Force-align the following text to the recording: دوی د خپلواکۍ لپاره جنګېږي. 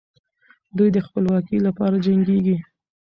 دوی 0.77 0.89
د 0.93 0.97
خپلواکۍ 1.05 1.57
لپاره 1.67 2.01
جنګېږي. 2.05 2.57